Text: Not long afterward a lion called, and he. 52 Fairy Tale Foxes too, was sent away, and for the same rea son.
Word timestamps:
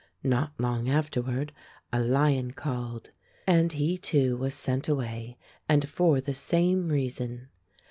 Not 0.23 0.53
long 0.59 0.89
afterward 0.89 1.53
a 1.93 1.99
lion 1.99 2.53
called, 2.53 3.11
and 3.45 3.71
he. 3.71 3.97
52 3.97 3.99
Fairy 3.99 3.99
Tale 3.99 3.99
Foxes 3.99 4.09
too, 4.09 4.37
was 4.41 4.53
sent 4.55 4.87
away, 4.87 5.37
and 5.69 5.87
for 5.87 6.19
the 6.19 6.33
same 6.33 6.87
rea 6.89 7.09
son. 7.09 7.49